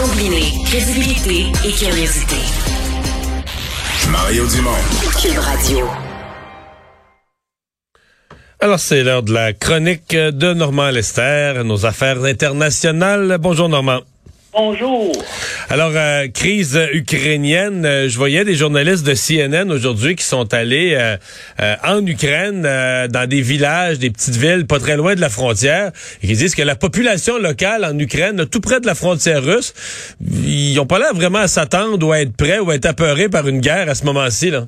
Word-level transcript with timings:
Combiner 0.00 0.52
crédibilité 0.64 1.46
et 1.66 1.72
curiosité. 1.72 2.36
Mario 4.12 4.46
Dumont. 4.46 4.70
Cube 5.20 5.38
Radio. 5.38 5.88
Alors, 8.60 8.78
c'est 8.78 9.02
l'heure 9.02 9.24
de 9.24 9.32
la 9.32 9.52
chronique 9.54 10.14
de 10.14 10.54
Normand 10.54 10.90
Lester, 10.90 11.62
nos 11.64 11.84
affaires 11.84 12.22
internationales. 12.22 13.38
Bonjour, 13.40 13.68
Normand. 13.68 14.02
Bonjour. 14.52 15.12
Alors, 15.68 15.92
euh, 15.94 16.26
crise 16.28 16.80
ukrainienne, 16.94 17.84
euh, 17.84 18.08
je 18.08 18.16
voyais 18.16 18.44
des 18.44 18.54
journalistes 18.54 19.06
de 19.06 19.12
CNN 19.12 19.70
aujourd'hui 19.70 20.16
qui 20.16 20.24
sont 20.24 20.54
allés 20.54 20.96
euh, 20.96 21.74
en 21.84 22.04
Ukraine, 22.06 22.62
dans 22.62 23.28
des 23.28 23.42
villages, 23.42 23.98
des 23.98 24.10
petites 24.10 24.36
villes 24.36 24.66
pas 24.66 24.78
très 24.78 24.96
loin 24.96 25.14
de 25.14 25.20
la 25.20 25.28
frontière, 25.28 25.92
et 26.22 26.26
qui 26.26 26.32
disent 26.32 26.54
que 26.54 26.62
la 26.62 26.76
population 26.76 27.36
locale 27.36 27.84
en 27.84 27.98
Ukraine, 27.98 28.46
tout 28.50 28.60
près 28.60 28.80
de 28.80 28.86
la 28.86 28.94
frontière 28.94 29.42
russe, 29.42 29.74
ils 30.20 30.74
n'ont 30.76 30.86
pas 30.86 30.98
l'air 30.98 31.14
vraiment 31.14 31.40
à 31.40 31.48
s'attendre 31.48 32.06
ou 32.06 32.12
à 32.12 32.20
être 32.20 32.34
prêts 32.34 32.58
ou 32.58 32.70
à 32.70 32.76
être 32.76 32.86
apeurés 32.86 33.28
par 33.28 33.46
une 33.48 33.60
guerre 33.60 33.90
à 33.90 33.94
ce 33.94 34.06
moment-ci. 34.06 34.50
Là. 34.50 34.62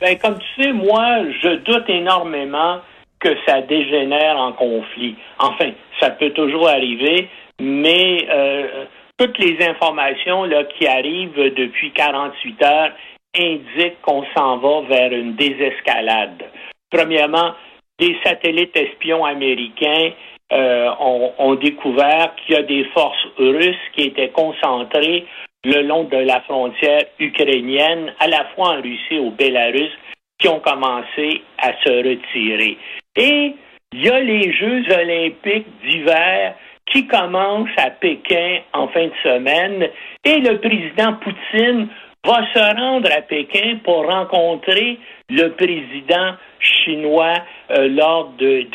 Ben, 0.00 0.16
comme 0.18 0.38
tu 0.38 0.62
sais, 0.62 0.72
moi, 0.72 1.18
je 1.42 1.56
doute 1.62 1.88
énormément 1.88 2.80
que 3.20 3.28
ça 3.46 3.60
dégénère 3.60 4.36
en 4.36 4.52
conflit. 4.52 5.14
Enfin, 5.38 5.70
ça 6.00 6.10
peut 6.10 6.30
toujours 6.30 6.68
arriver, 6.68 7.28
mais 7.62 8.26
euh, 8.28 8.86
toutes 9.16 9.38
les 9.38 9.64
informations 9.64 10.44
là, 10.44 10.64
qui 10.64 10.84
arrivent 10.84 11.54
depuis 11.54 11.92
48 11.92 12.62
heures 12.64 12.92
indiquent 13.38 14.00
qu'on 14.02 14.24
s'en 14.36 14.58
va 14.58 14.80
vers 14.88 15.12
une 15.12 15.36
désescalade. 15.36 16.42
Premièrement, 16.90 17.52
des 18.00 18.16
satellites 18.24 18.76
espions 18.76 19.24
américains 19.24 20.10
euh, 20.52 20.90
ont, 20.98 21.32
ont 21.38 21.54
découvert 21.54 22.34
qu'il 22.34 22.56
y 22.56 22.58
a 22.58 22.62
des 22.62 22.84
forces 22.92 23.26
russes 23.38 23.76
qui 23.94 24.08
étaient 24.08 24.30
concentrées 24.30 25.24
le 25.64 25.82
long 25.82 26.02
de 26.04 26.16
la 26.16 26.40
frontière 26.40 27.04
ukrainienne, 27.20 28.12
à 28.18 28.26
la 28.26 28.44
fois 28.56 28.70
en 28.70 28.82
Russie 28.82 29.14
et 29.14 29.18
au 29.20 29.30
Bélarus, 29.30 29.92
qui 30.38 30.48
ont 30.48 30.58
commencé 30.58 31.42
à 31.58 31.72
se 31.84 31.90
retirer. 31.90 32.76
Et 33.14 33.54
il 33.92 34.04
y 34.04 34.08
a 34.08 34.18
les 34.18 34.52
Jeux 34.52 34.84
olympiques 34.92 35.68
d'hiver 35.84 36.56
qui 36.92 37.06
commencent 37.06 37.70
à 37.78 37.90
Pékin 37.90 38.58
en 38.72 38.88
fin 38.88 39.06
de 39.06 39.12
semaine 39.22 39.88
et 40.24 40.38
le 40.38 40.58
président 40.58 41.14
Poutine 41.14 41.88
va 42.24 42.46
se 42.52 42.76
rendre 42.76 43.10
à 43.10 43.22
Pékin 43.22 43.78
pour 43.82 44.06
rencontrer 44.06 44.98
le 45.28 45.48
président 45.48 46.34
chinois 46.60 47.34
euh, 47.70 47.88
lors 47.88 48.32
de, 48.38 48.66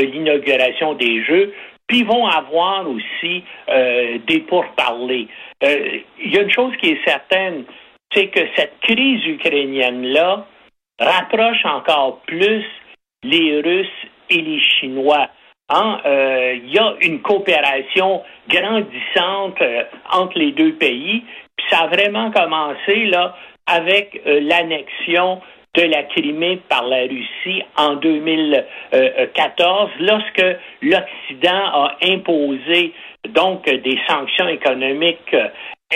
l'inauguration 0.00 0.94
des 0.94 1.22
Jeux, 1.24 1.52
puis 1.86 2.02
vont 2.04 2.26
avoir 2.26 2.88
aussi 2.88 3.44
euh, 3.68 4.18
des 4.26 4.40
pourparlers. 4.40 5.28
Euh, 5.62 5.98
Il 6.18 6.32
y 6.32 6.38
a 6.38 6.42
une 6.42 6.50
chose 6.50 6.72
qui 6.80 6.90
est 6.90 7.04
certaine, 7.04 7.64
c'est 8.14 8.28
que 8.28 8.40
cette 8.56 8.78
crise 8.80 9.24
ukrainienne-là 9.26 10.46
rapproche 10.98 11.64
encore 11.64 12.20
plus 12.26 12.64
les 13.22 13.60
Russes 13.60 14.08
et 14.30 14.40
les 14.40 14.60
Chinois. 14.60 15.28
Hein, 15.68 16.00
euh, 16.04 16.54
Il 16.62 16.72
y 16.72 16.78
a 16.78 16.94
une 17.00 17.22
coopération 17.22 18.22
grandissante 18.48 19.60
euh, 19.60 19.84
entre 20.10 20.38
les 20.38 20.52
deux 20.52 20.74
pays. 20.74 21.24
Puis 21.56 21.66
ça 21.70 21.80
a 21.80 21.86
vraiment 21.86 22.30
commencé 22.30 23.06
là 23.06 23.36
avec 23.66 24.20
euh, 24.26 24.40
l'annexion 24.40 25.40
de 25.74 25.82
la 25.82 26.02
Crimée 26.02 26.60
par 26.68 26.84
la 26.84 27.02
Russie 27.02 27.62
en 27.78 27.94
2014, 27.94 29.90
lorsque 30.00 30.44
l'Occident 30.82 31.64
a 31.72 31.96
imposé 32.02 32.92
donc 33.30 33.64
des 33.64 33.98
sanctions 34.06 34.48
économiques 34.48 35.34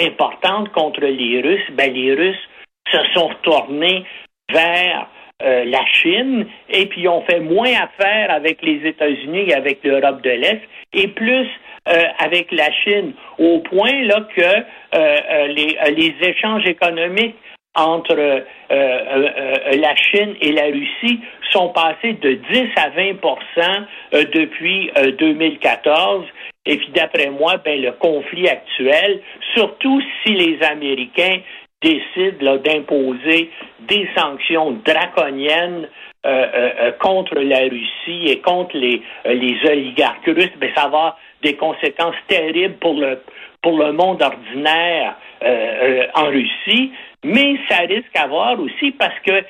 importantes 0.01 0.73
contre 0.73 1.01
les 1.01 1.43
Russes. 1.43 1.71
Ben, 1.73 1.93
les 1.93 2.15
Russes 2.15 2.49
se 2.91 2.99
sont 3.13 3.29
retournés 3.29 4.07
vers 4.51 5.09
euh, 5.43 5.65
la 5.65 5.85
Chine 5.87 6.47
et 6.71 6.87
puis 6.87 7.07
ont 7.09 7.23
fait 7.23 7.41
moins 7.41 7.73
affaire 7.73 8.31
avec 8.31 8.63
les 8.63 8.87
États-Unis 8.87 9.49
et 9.49 9.55
avec 9.55 9.85
l'Europe 9.85 10.23
de 10.23 10.31
l'Est 10.31 10.63
et 10.93 11.09
plus 11.09 11.49
euh, 11.89 12.05
avec 12.19 12.51
la 12.53 12.71
Chine 12.73 13.13
au 13.39 13.61
point 13.61 14.03
là 14.05 14.27
que 14.35 14.65
euh, 14.95 15.47
les, 15.49 16.15
échanges 16.23 16.67
économiques 16.67 17.37
entre 17.75 18.45
la 18.71 19.97
Chine 19.97 20.35
et 20.41 20.53
la 20.53 20.65
Russie 20.65 21.21
sont 21.57 21.69
passés 21.71 22.15
de 22.15 22.33
10 22.53 22.69
à 22.77 22.91
20% 22.91 23.87
euh, 24.15 24.25
depuis 24.33 24.91
euh, 24.99 25.13
2014. 25.13 26.25
Et 26.67 26.77
puis 26.77 26.89
d'après 26.95 27.31
moi, 27.31 27.57
ben, 27.65 27.81
le 27.81 27.93
conflit 27.93 28.49
actuel, 28.49 29.21
surtout 29.55 30.03
si 30.23 30.35
les 30.35 30.63
Américains 30.63 31.41
décident 31.83 32.39
là, 32.41 32.59
d'imposer 32.59 33.51
des 33.81 34.09
sanctions 34.17 34.73
draconiennes 34.85 35.89
euh, 36.25 36.29
euh, 36.29 36.71
euh, 36.81 36.93
contre 36.93 37.37
la 37.37 37.61
Russie 37.61 38.27
et 38.27 38.41
contre 38.41 38.77
les, 38.77 39.03
les 39.27 39.57
oligarques 39.65 40.27
russes, 40.27 40.57
ben, 40.59 40.71
ça 40.75 40.83
va 40.83 40.87
avoir 40.87 41.19
des 41.43 41.55
conséquences 41.55 42.17
terribles 42.27 42.75
pour 42.81 42.95
le, 42.95 43.21
pour 43.63 43.79
le 43.79 43.93
monde 43.93 44.23
ordinaire 44.23 45.17
en 46.15 46.27
Russie, 46.29 46.93
mais 47.23 47.57
ça 47.69 47.83
risque 47.83 48.13
d'avoir 48.15 48.59
aussi 48.59 48.91
parce 48.93 49.19
que, 49.21 49.45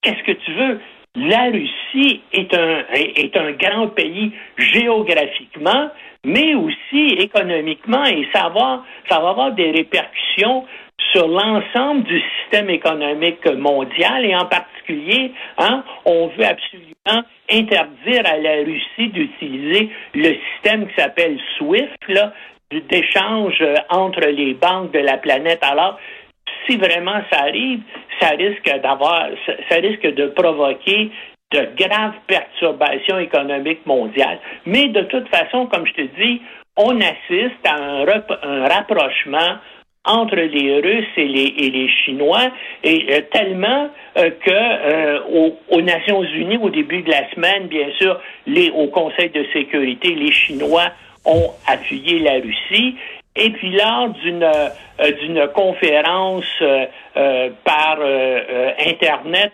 qu'est-ce 0.00 0.22
que 0.22 0.32
tu 0.32 0.52
veux? 0.52 0.80
La 1.16 1.50
Russie 1.50 2.22
est 2.32 2.54
un, 2.54 2.84
est 2.94 3.36
un 3.36 3.52
grand 3.52 3.88
pays 3.88 4.32
géographiquement, 4.56 5.90
mais 6.24 6.54
aussi 6.54 7.08
économiquement, 7.18 8.04
et 8.04 8.26
ça 8.32 8.48
va, 8.48 8.84
ça 9.10 9.18
va 9.18 9.30
avoir 9.30 9.52
des 9.52 9.72
répercussions 9.72 10.64
sur 11.10 11.28
l'ensemble 11.28 12.04
du 12.04 12.20
système 12.20 12.70
économique 12.70 13.44
mondial 13.46 14.24
et 14.24 14.34
en 14.34 14.46
particulier, 14.46 15.32
hein, 15.58 15.84
on 16.04 16.28
veut 16.28 16.44
absolument 16.44 17.26
interdire 17.50 18.22
à 18.24 18.38
la 18.38 18.56
Russie 18.64 19.08
d'utiliser 19.08 19.90
le 20.14 20.34
système 20.52 20.88
qui 20.88 20.94
s'appelle 20.96 21.38
SWIFT, 21.58 22.08
là, 22.08 22.32
d'échange 22.70 23.58
euh, 23.60 23.74
entre 23.90 24.26
les 24.28 24.54
banques 24.54 24.92
de 24.92 25.00
la 25.00 25.18
planète. 25.18 25.62
Alors, 25.62 25.98
si 26.66 26.76
vraiment 26.76 27.20
ça 27.30 27.40
arrive, 27.40 27.80
ça 28.20 28.30
risque 28.30 28.70
d'avoir, 28.82 29.28
ça, 29.68 29.76
risque 29.76 30.06
de 30.06 30.28
provoquer 30.28 31.10
de 31.52 31.68
graves 31.76 32.14
perturbations 32.26 33.18
économiques 33.18 33.84
mondiales. 33.84 34.38
Mais 34.64 34.88
de 34.88 35.02
toute 35.02 35.28
façon, 35.28 35.66
comme 35.66 35.86
je 35.86 35.92
te 35.92 36.20
dis, 36.20 36.40
on 36.76 36.98
assiste 37.00 37.66
à 37.66 37.74
un 37.74 38.68
rapprochement 38.68 39.58
entre 40.04 40.34
les 40.36 40.80
Russes 40.80 41.16
et 41.16 41.28
les, 41.28 41.54
et 41.58 41.70
les 41.70 41.88
Chinois, 41.88 42.50
et 42.82 43.06
euh, 43.08 43.20
tellement 43.32 43.88
euh, 44.16 44.30
que 44.30 44.50
euh, 44.50 45.20
aux, 45.32 45.58
aux 45.70 45.80
Nations 45.80 46.22
Unies, 46.22 46.58
au 46.60 46.70
début 46.70 47.02
de 47.02 47.10
la 47.10 47.30
semaine, 47.30 47.68
bien 47.68 47.88
sûr, 47.98 48.20
les, 48.46 48.70
au 48.70 48.88
Conseil 48.88 49.30
de 49.30 49.46
sécurité, 49.52 50.14
les 50.14 50.32
Chinois 50.32 50.90
ont 51.24 51.50
appuyé 51.68 52.18
la 52.18 52.34
Russie. 52.34 52.96
Et 53.34 53.50
puis 53.50 53.70
lors 53.70 54.08
d'une 54.08 54.42
euh, 54.42 54.68
d'une 55.20 55.48
conférence 55.54 56.44
euh, 56.60 57.48
par 57.64 57.98
Internet 58.86 59.52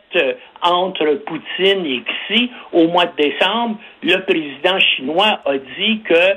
entre 0.63 1.15
Poutine 1.25 1.87
et 1.87 2.03
Xi 2.03 2.51
au 2.73 2.89
mois 2.89 3.07
de 3.07 3.23
décembre, 3.23 3.77
le 4.03 4.17
président 4.25 4.79
chinois 4.81 5.41
a 5.45 5.59
dit 5.79 6.01
que 6.01 6.37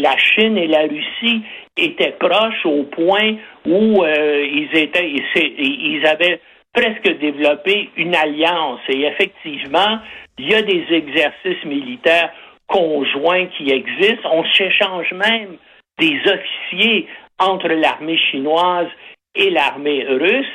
la 0.00 0.16
Chine 0.16 0.56
et 0.56 0.66
la 0.66 0.82
Russie 0.82 1.42
étaient 1.84 2.16
proches 2.18 2.64
au 2.64 2.84
point 2.84 3.36
où 3.66 4.04
ils 4.04 4.68
étaient 4.74 5.10
ils 5.10 6.06
avaient 6.06 6.40
presque 6.72 7.18
développé 7.18 7.90
une 7.96 8.14
alliance. 8.14 8.80
Et 8.88 9.02
effectivement, 9.02 9.98
il 10.38 10.50
y 10.50 10.54
a 10.54 10.62
des 10.62 10.84
exercices 10.90 11.64
militaires 11.64 12.30
conjoints 12.66 13.46
qui 13.58 13.70
existent. 13.70 14.28
On 14.32 14.44
s'échange 14.52 15.12
même 15.12 15.56
des 15.98 16.20
officiers 16.26 17.08
entre 17.38 17.68
l'armée 17.68 18.18
chinoise 18.30 18.88
et 19.34 19.50
l'armée 19.50 20.04
russe. 20.04 20.46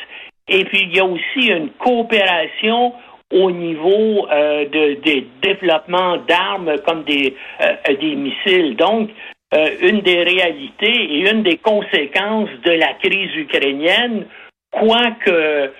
Et 0.47 0.63
puis, 0.65 0.81
il 0.83 0.95
y 0.95 0.99
a 0.99 1.05
aussi 1.05 1.47
une 1.47 1.69
coopération 1.71 2.93
au 3.33 3.49
niveau 3.51 4.27
euh, 4.31 4.65
de, 4.65 4.93
des 5.01 5.27
développements 5.41 6.17
d'armes 6.17 6.75
comme 6.85 7.03
des, 7.03 7.35
euh, 7.61 7.95
des 7.99 8.15
missiles. 8.15 8.75
Donc, 8.75 9.09
euh, 9.53 9.69
une 9.81 10.01
des 10.01 10.23
réalités 10.23 10.87
et 10.87 11.29
une 11.29 11.43
des 11.43 11.57
conséquences 11.57 12.49
de 12.63 12.71
la 12.71 12.93
crise 12.95 13.33
ukrainienne, 13.35 14.25
quoique, 14.71 15.71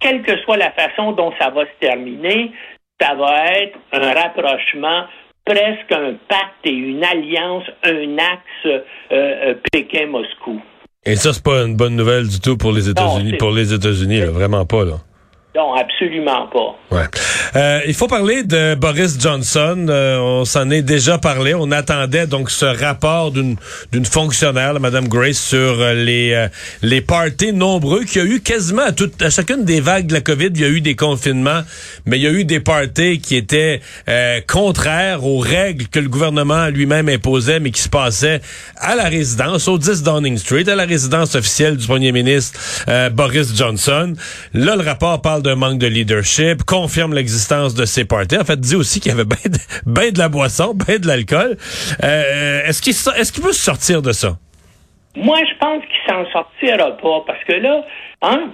quelle 0.00 0.22
que 0.22 0.36
soit 0.38 0.56
la 0.56 0.72
façon 0.72 1.12
dont 1.12 1.32
ça 1.38 1.50
va 1.50 1.64
se 1.64 1.78
terminer, 1.80 2.52
ça 3.00 3.14
va 3.14 3.46
être 3.54 3.78
un 3.92 4.12
rapprochement 4.12 5.04
presque 5.44 5.92
un 5.92 6.14
pacte 6.28 6.64
et 6.64 6.72
une 6.72 7.02
alliance, 7.02 7.64
un 7.84 8.18
axe 8.18 8.66
euh, 8.66 8.80
euh, 9.12 9.54
Pékin-Moscou. 9.72 10.60
Et 11.06 11.16
ça, 11.16 11.32
c'est 11.32 11.42
pas 11.42 11.62
une 11.62 11.76
bonne 11.76 11.96
nouvelle 11.96 12.28
du 12.28 12.40
tout 12.40 12.58
pour 12.58 12.72
les 12.72 12.88
États-Unis, 12.88 13.36
pour 13.38 13.50
les 13.50 13.72
États-Unis, 13.72 14.20
vraiment 14.20 14.66
pas, 14.66 14.84
là. 14.84 14.96
Non, 15.58 15.74
absolument 15.74 16.46
pas. 16.46 16.96
Ouais. 16.96 17.06
Euh, 17.56 17.80
il 17.88 17.94
faut 17.94 18.06
parler 18.06 18.44
de 18.44 18.76
Boris 18.76 19.20
Johnson. 19.20 19.86
Euh, 19.88 20.18
on 20.20 20.44
s'en 20.44 20.70
est 20.70 20.82
déjà 20.82 21.18
parlé. 21.18 21.52
On 21.52 21.72
attendait 21.72 22.28
donc 22.28 22.48
ce 22.48 22.64
rapport 22.64 23.32
d'une 23.32 23.56
d'une 23.90 24.04
fonctionnaire, 24.04 24.78
Madame 24.78 25.08
Grace, 25.08 25.38
sur 25.38 25.58
euh, 25.58 25.94
les 25.94 26.32
euh, 26.32 26.46
les 26.82 27.00
parties 27.00 27.52
nombreux 27.52 28.04
qu'il 28.04 28.22
y 28.22 28.24
a 28.24 28.28
eu 28.28 28.40
quasiment 28.40 28.82
à, 28.82 29.24
à 29.24 29.30
chacune 29.30 29.64
des 29.64 29.80
vagues 29.80 30.06
de 30.06 30.14
la 30.14 30.20
COVID. 30.20 30.50
Il 30.54 30.60
y 30.60 30.64
a 30.64 30.68
eu 30.68 30.80
des 30.80 30.94
confinements, 30.94 31.62
mais 32.06 32.18
il 32.18 32.22
y 32.22 32.28
a 32.28 32.32
eu 32.32 32.44
des 32.44 32.60
parties 32.60 33.18
qui 33.18 33.34
étaient 33.34 33.80
contraires 34.46 35.24
aux 35.24 35.38
règles 35.38 35.88
que 35.88 35.98
le 35.98 36.08
gouvernement 36.08 36.68
lui-même 36.68 37.08
imposait, 37.08 37.58
mais 37.58 37.72
qui 37.72 37.82
se 37.82 37.88
passaient 37.88 38.40
à 38.76 38.94
la 38.94 39.08
résidence, 39.08 39.66
au 39.66 39.76
10 39.76 40.04
Downing 40.04 40.38
Street, 40.38 40.68
à 40.68 40.76
la 40.76 40.84
résidence 40.84 41.34
officielle 41.34 41.76
du 41.76 41.86
premier 41.86 42.12
ministre 42.12 42.60
Boris 43.10 43.56
Johnson. 43.56 44.12
Là, 44.54 44.76
le 44.76 44.82
rapport 44.82 45.20
parle 45.20 45.42
de 45.42 45.47
manque 45.54 45.78
de 45.78 45.86
leadership, 45.86 46.62
confirme 46.64 47.14
l'existence 47.14 47.74
de 47.74 47.84
ces 47.84 48.04
parties. 48.04 48.38
En 48.38 48.44
fait, 48.44 48.60
dit 48.60 48.76
aussi 48.76 49.00
qu'il 49.00 49.12
y 49.12 49.14
avait 49.14 49.24
bien 49.26 49.50
de, 49.50 49.58
ben 49.86 50.12
de 50.12 50.18
la 50.18 50.28
boisson, 50.28 50.74
bien 50.74 50.98
de 50.98 51.06
l'alcool. 51.06 51.56
Euh, 52.02 52.60
est-ce 52.64 52.82
qu'il 52.82 52.92
est 52.92 53.32
qu'il 53.32 53.42
peut 53.42 53.52
sortir 53.52 54.02
de 54.02 54.12
ça? 54.12 54.36
Moi, 55.16 55.38
je 55.38 55.58
pense 55.58 55.82
qu'il 55.82 56.14
s'en 56.14 56.30
sortira 56.30 56.96
pas 56.96 57.24
parce 57.26 57.42
que 57.44 57.54
là, 57.54 57.84
hein, 58.22 58.50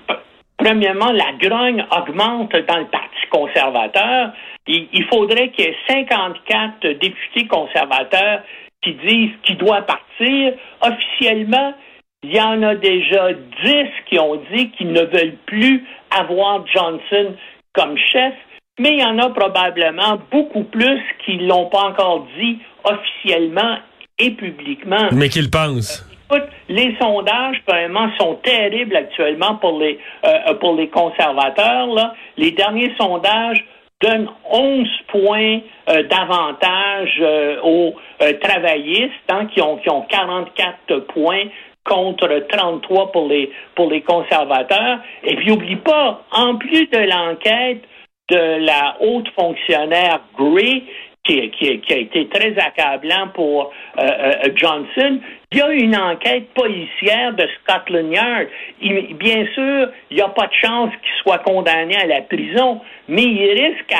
premièrement, 0.57 1.13
la 1.13 1.33
grogne 1.41 1.85
augmente 1.91 2.53
dans 2.53 2.79
le 2.79 2.87
Parti 2.87 3.15
conservateur. 3.31 4.33
Il, 4.67 4.89
il 4.93 5.05
faudrait 5.07 5.51
qu'il 5.51 5.67
y 5.67 5.69
ait 5.69 5.77
54 5.89 6.99
députés 7.01 7.47
conservateurs 7.49 8.43
qui 8.83 8.95
disent 8.95 9.33
qu'il 9.43 9.59
doit 9.59 9.83
partir. 9.83 10.55
Officiellement, 10.81 11.75
il 12.25 12.35
y 12.35 12.41
en 12.41 12.63
a 12.63 12.75
déjà 12.75 13.33
10 13.33 13.73
qui 14.09 14.19
ont 14.19 14.41
dit 14.53 14.71
qu'ils 14.71 14.93
ne 14.93 15.03
veulent 15.03 15.37
plus 15.47 15.85
avoir 16.11 16.67
Johnson 16.67 17.35
comme 17.75 17.97
chef, 17.99 18.33
mais 18.79 18.93
il 18.93 19.01
y 19.01 19.05
en 19.05 19.19
a 19.19 19.29
probablement 19.31 20.19
beaucoup 20.31 20.65
plus 20.65 21.01
qui 21.25 21.37
ne 21.37 21.49
l'ont 21.49 21.67
pas 21.67 21.83
encore 21.83 22.27
dit 22.39 22.59
officiellement 22.85 23.77
et 24.19 24.31
publiquement. 24.31 25.09
Mais 25.13 25.29
qu'ils 25.29 25.51
pensent. 25.51 26.09
Écoute, 26.31 26.49
les 26.69 26.97
sondages, 26.99 27.63
vraiment, 27.69 28.09
sont 28.19 28.37
terribles 28.37 28.97
actuellement 28.97 29.57
pour 29.57 29.79
les, 29.79 29.99
euh, 30.25 30.55
pour 30.55 30.75
les 30.75 30.89
conservateurs. 30.89 31.87
Là. 31.89 32.15
Les 32.39 32.53
derniers 32.53 32.95
sondages 32.99 33.63
donnent 34.01 34.29
11 34.51 34.89
points 35.09 35.61
euh, 35.91 36.03
d'avantage 36.05 37.17
euh, 37.21 37.61
aux 37.63 37.95
travaillistes 38.41 39.13
hein, 39.29 39.47
qui, 39.53 39.61
ont, 39.61 39.77
qui 39.77 39.91
ont 39.91 40.03
44 40.03 41.01
points 41.13 41.45
contre 41.85 42.47
33 42.49 43.13
pour 43.13 43.29
les, 43.29 43.51
pour 43.75 43.91
les 43.91 44.01
conservateurs. 44.03 45.01
Et 45.23 45.37
puis, 45.37 45.49
n'oublie 45.49 45.77
pas, 45.77 46.23
en 46.33 46.57
plus 46.57 46.87
de 46.87 46.99
l'enquête 46.99 47.83
de 48.31 48.65
la 48.65 48.97
haute 49.01 49.29
fonctionnaire 49.39 50.21
Gray, 50.39 50.85
qui, 51.25 51.91
a 51.91 51.97
été 51.97 52.29
très 52.29 52.57
accablant 52.59 53.29
pour 53.35 53.73
euh, 53.99 54.03
euh, 54.03 54.33
Johnson. 54.55 55.21
Il 55.51 55.59
y 55.59 55.63
a 55.63 55.71
une 55.71 55.97
enquête 55.97 56.53
policière 56.53 57.33
de 57.33 57.49
Scotland 57.59 58.13
Yard. 58.13 58.49
bien 58.81 59.47
sûr, 59.55 59.89
il 60.11 60.17
n'y 60.17 60.23
a 60.23 60.29
pas 60.29 60.47
de 60.47 60.53
chance 60.53 60.91
qu'il 60.91 61.23
soit 61.23 61.39
condamné 61.39 61.97
à 61.97 62.07
la 62.07 62.23
prison, 62.23 62.81
mais 63.09 63.23
il 63.23 63.51
risque 63.53 63.95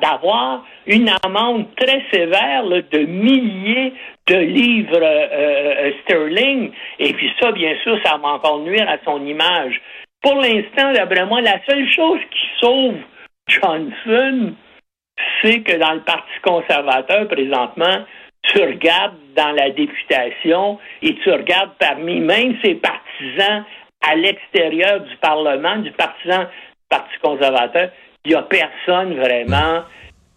d'avoir 0.00 0.64
une 0.86 1.10
amende 1.24 1.66
très 1.76 2.02
sévère 2.12 2.64
de 2.64 2.98
milliers 2.98 3.92
de 4.26 4.36
livres 4.36 4.98
euh, 5.02 5.92
sterling. 6.02 6.72
Et 6.98 7.12
puis 7.12 7.30
ça, 7.40 7.52
bien 7.52 7.74
sûr, 7.82 7.96
ça 8.04 8.16
va 8.16 8.28
encore 8.28 8.58
nuire 8.60 8.88
à 8.88 8.96
son 9.04 9.24
image. 9.24 9.80
Pour 10.22 10.34
l'instant, 10.34 10.92
d'après 10.92 11.24
la 11.42 11.60
seule 11.68 11.88
chose 11.90 12.20
qui 12.30 12.46
sauve 12.58 12.96
Johnson, 13.48 14.54
c'est 15.42 15.60
que 15.60 15.76
dans 15.76 15.92
le 15.92 16.00
Parti 16.00 16.32
conservateur, 16.42 17.28
présentement, 17.28 18.04
tu 18.42 18.60
regardes 18.60 19.16
dans 19.36 19.52
la 19.52 19.70
députation 19.70 20.78
et 21.02 21.14
tu 21.16 21.30
regardes 21.30 21.72
parmi 21.78 22.20
même 22.20 22.56
ses 22.62 22.74
partisans 22.76 23.64
à 24.08 24.14
l'extérieur 24.14 25.00
du 25.00 25.16
Parlement, 25.16 25.76
du 25.78 25.90
partisan 25.92 26.46
Parti 26.88 27.18
conservateur, 27.22 27.90
il 28.24 28.30
n'y 28.30 28.34
a 28.36 28.42
personne 28.42 29.14
vraiment. 29.14 29.82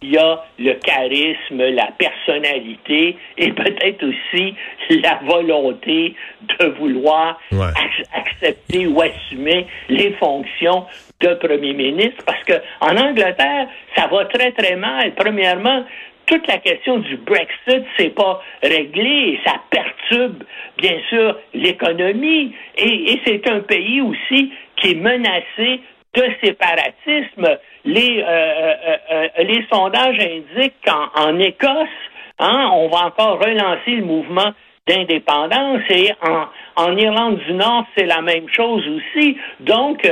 Il 0.02 0.12
y 0.14 0.18
a 0.18 0.42
le 0.58 0.74
charisme, 0.74 1.58
la 1.58 1.90
personnalité 1.98 3.18
et 3.36 3.52
peut-être 3.52 4.02
aussi 4.02 4.54
la 4.88 5.20
volonté 5.26 6.16
de 6.58 6.66
vouloir 6.78 7.38
accepter 8.40 8.86
ou 8.86 9.00
assumer 9.00 9.66
les 9.88 10.12
fonctions 10.12 10.86
de 11.20 11.34
premier 11.34 11.74
ministre 11.74 12.24
parce 12.24 12.42
que 12.44 12.54
en 12.80 12.96
Angleterre, 12.96 13.68
ça 13.94 14.06
va 14.06 14.24
très 14.26 14.52
très 14.52 14.76
mal. 14.76 15.14
Premièrement, 15.14 15.84
toute 16.26 16.46
la 16.46 16.58
question 16.58 16.98
du 16.98 17.16
Brexit, 17.16 17.84
c'est 17.96 18.14
pas 18.14 18.40
réglé 18.62 19.34
et 19.34 19.40
ça 19.44 19.56
perturbe 19.70 20.44
bien 20.78 20.98
sûr 21.08 21.36
l'écononie 21.54 22.54
et, 22.76 23.20
c'est 23.26 23.46
un 23.48 23.60
pays 23.60 24.00
aussi 24.00 24.52
qui 24.76 24.92
est 24.92 24.94
menacé 24.94 25.80
de 26.14 26.22
séparatisme. 26.42 27.58
Les, 27.84 28.22
euh, 28.22 28.24
euh, 28.26 28.96
euh, 29.12 29.28
les 29.38 29.64
sondages 29.72 30.18
indiquent 30.18 30.80
qu'en 30.84 31.38
Écosse, 31.38 31.88
hein, 32.38 32.70
on 32.74 32.88
va 32.88 33.06
encore 33.06 33.38
relancer 33.38 33.92
le 33.92 34.04
mouvement 34.04 34.52
d'indépendance 34.90 35.82
et 35.90 36.12
en, 36.22 36.46
en 36.84 36.96
Irlande 36.96 37.38
du 37.46 37.52
Nord, 37.54 37.84
c'est 37.96 38.06
la 38.06 38.20
même 38.20 38.48
chose 38.48 38.84
aussi. 38.88 39.36
Donc, 39.60 40.06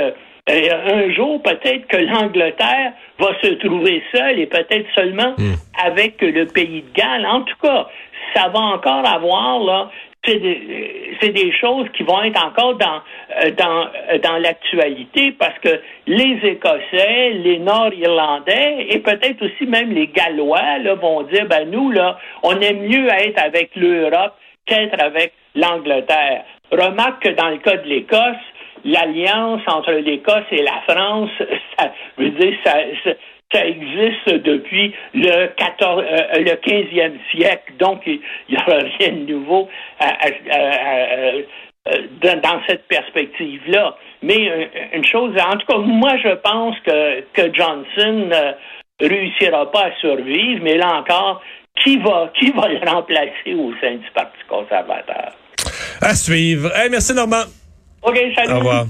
un 0.51 1.13
jour, 1.13 1.43
peut-être 1.43 1.87
que 1.89 1.97
l'Angleterre 1.97 2.93
va 3.19 3.29
se 3.43 3.55
trouver 3.55 4.03
seule 4.15 4.39
et 4.39 4.47
peut-être 4.47 4.87
seulement 4.95 5.35
hmm. 5.37 5.55
avec 5.85 6.21
le 6.21 6.47
pays 6.47 6.83
de 6.83 6.93
Galles. 6.95 7.27
En 7.27 7.43
tout 7.43 7.57
cas, 7.63 7.87
ça 8.35 8.49
va 8.49 8.61
encore 8.61 9.07
avoir 9.07 9.61
là. 9.61 9.91
C'est 10.25 10.41
des, 10.41 11.53
choses 11.59 11.87
qui 11.97 12.03
vont 12.03 12.23
être 12.23 12.45
encore 12.45 12.75
dans 12.75 13.01
euh, 13.43 13.51
dans 13.53 13.87
euh, 14.11 14.19
dans 14.19 14.37
l'actualité 14.37 15.33
parce 15.33 15.59
que 15.61 15.81
les 16.07 16.39
Écossais, 16.43 17.31
les 17.31 17.59
Nord-Irlandais 17.61 18.89
et 18.91 18.99
peut-être 18.99 19.43
aussi 19.43 19.65
même 19.67 19.91
les 19.93 20.09
Gallois 20.09 20.79
là, 20.83 20.95
vont 20.97 21.23
dire 21.23 21.47
ben 21.47 21.71
nous 21.71 21.93
là, 21.93 22.19
on 22.43 22.61
aime 22.61 22.81
mieux 22.81 23.09
être 23.09 23.43
avec 23.43 23.71
l'Europe 23.77 24.35
qu'être 24.69 25.03
avec 25.03 25.33
l'Angleterre. 25.55 26.45
Remarque 26.71 27.23
que 27.23 27.31
dans 27.31 27.49
le 27.49 27.59
cas 27.59 27.77
de 27.77 27.89
l'Écosse, 27.89 28.37
l'alliance 28.85 29.63
entre 29.67 29.93
l'Écosse 29.93 30.45
et 30.51 30.63
la 30.63 30.83
France, 30.89 31.31
ça 31.79 31.93
veut 32.17 32.31
dire 32.31 32.57
ça, 32.65 33.65
existe 33.65 34.29
depuis 34.29 34.95
le 35.15 35.47
14, 35.47 36.05
euh, 36.07 36.39
le 36.39 36.53
15e 36.53 37.13
siècle, 37.31 37.73
donc 37.79 38.03
il 38.07 38.21
n'y 38.51 38.57
aura 38.57 38.79
rien 38.99 39.13
de 39.13 39.33
nouveau 39.33 39.69
dans, 42.21 42.61
cette 42.67 42.87
perspective-là. 42.89 43.97
Mais 44.23 44.51
euh, 44.51 44.65
une 44.93 45.05
chose, 45.05 45.35
en 45.41 45.57
tout 45.57 45.67
cas, 45.67 45.79
moi 45.79 46.17
je 46.23 46.35
pense 46.37 46.79
que, 46.81 47.21
que 47.33 47.55
Johnson 47.55 48.29
ne 48.29 49.07
réussira 49.07 49.71
pas 49.71 49.87
à 49.87 49.97
survivre, 50.01 50.61
mais 50.63 50.77
là 50.77 50.99
encore, 50.99 51.41
qui 51.83 51.99
va, 51.99 52.31
qui 52.39 52.51
va 52.51 52.69
le 52.69 52.79
remplacer 52.89 53.55
au 53.55 53.73
sein 53.81 53.97
du 53.97 54.11
Parti 54.15 54.39
conservateur? 54.49 55.33
À 56.01 56.15
suivre. 56.15 56.71
Hey, 56.77 56.91
merci 56.91 57.15
Normand. 57.15 57.45
OK, 58.03 58.19
salut. 58.35 58.53
Au 58.53 58.59
revoir. 58.59 58.87